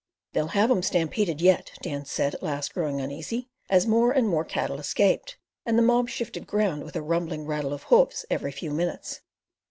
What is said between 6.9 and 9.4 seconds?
a rumbling rattle of hoofs every few minutes.